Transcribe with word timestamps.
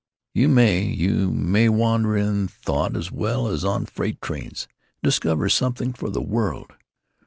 You 0.33 0.49
may, 0.49 0.81
you 0.81 1.29
may 1.29 1.69
wander 1.69 2.17
in 2.17 2.47
thought 2.47 2.97
as 2.97 3.11
well 3.11 3.45
as 3.47 3.63
on 3.63 3.85
freight 3.85 4.19
trains, 4.19 4.63
and 4.67 5.07
discover 5.11 5.47
something 5.47 5.93
for 5.93 6.09
the 6.09 6.23
world. 6.23 6.73